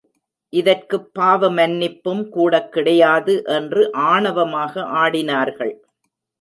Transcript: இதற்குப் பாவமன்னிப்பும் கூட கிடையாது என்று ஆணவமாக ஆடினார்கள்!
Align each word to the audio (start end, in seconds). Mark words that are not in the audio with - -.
இதற்குப் 0.53 1.11
பாவமன்னிப்பும் 1.19 2.23
கூட 2.29 2.63
கிடையாது 2.67 3.35
என்று 3.57 3.83
ஆணவமாக 4.11 4.73
ஆடினார்கள்! 5.01 5.75